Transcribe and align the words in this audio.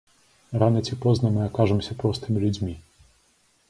Рана 0.63 0.81
ці 0.87 0.97
позна 1.03 1.33
мы 1.37 1.45
акажамся 1.49 2.01
простымі 2.03 2.37
людзьмі. 2.49 2.73